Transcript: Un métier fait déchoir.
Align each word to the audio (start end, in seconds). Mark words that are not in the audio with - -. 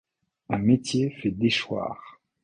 Un 0.49 0.57
métier 0.57 1.11
fait 1.11 1.29
déchoir. 1.29 2.19